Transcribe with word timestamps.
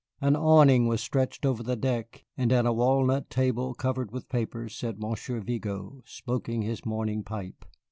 An 0.19 0.35
awning 0.35 0.87
was 0.87 0.99
stretched 0.99 1.45
over 1.45 1.61
the 1.61 1.75
deck, 1.75 2.25
and 2.35 2.51
at 2.51 2.65
a 2.65 2.73
walnut 2.73 3.29
table 3.29 3.75
covered 3.75 4.09
with 4.09 4.29
papers 4.29 4.75
sat 4.75 4.97
Monsieur 4.97 5.41
Vigo, 5.41 6.01
smoking 6.07 6.63
his 6.63 6.83
morning 6.83 7.21
pipe. 7.23 7.63